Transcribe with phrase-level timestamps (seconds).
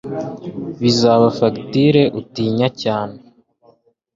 [0.81, 3.17] bizaba fagitire utinya cyane